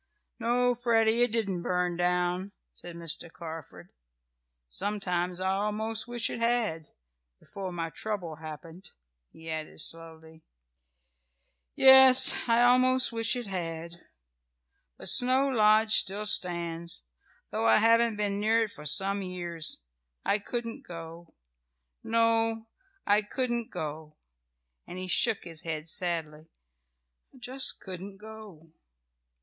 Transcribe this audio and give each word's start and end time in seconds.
"No, 0.39 0.73
Freddie, 0.73 1.21
it 1.21 1.31
didn't 1.31 1.61
burn 1.61 1.95
down," 1.95 2.53
said 2.71 2.95
Mr. 2.95 3.31
Carford. 3.31 3.91
"Sometimes 4.67 5.39
I 5.39 5.51
almost 5.51 6.07
wish 6.07 6.27
it 6.31 6.39
had 6.39 6.87
before 7.39 7.71
my 7.71 7.91
trouble 7.91 8.37
happened," 8.37 8.89
he 9.31 9.47
added 9.51 9.79
slowly. 9.79 10.41
"Yes, 11.75 12.35
I 12.49 12.63
almost 12.63 13.11
wish 13.11 13.35
it 13.35 13.45
had. 13.45 14.07
But 14.97 15.07
Snow 15.07 15.47
Lodge 15.49 15.93
still 15.93 16.25
stands, 16.25 17.05
though 17.51 17.67
I 17.67 17.77
haven't 17.77 18.15
been 18.15 18.39
near 18.39 18.61
it 18.63 18.71
for 18.71 18.87
some 18.87 19.21
years. 19.21 19.83
I 20.25 20.39
couldn't 20.39 20.81
go. 20.81 21.35
No, 22.01 22.65
I 23.05 23.21
couldn't 23.21 23.69
go," 23.69 24.17
and 24.87 24.97
he 24.97 25.05
shook 25.07 25.43
his 25.43 25.61
head 25.61 25.87
sadly. 25.87 26.49
"I 27.31 27.37
just 27.37 27.79
couldn't 27.79 28.17
go." 28.17 28.63